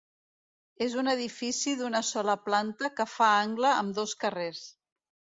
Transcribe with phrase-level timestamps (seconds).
[0.83, 4.63] És un edifici d'una sola planta que fa angle amb dos carrers.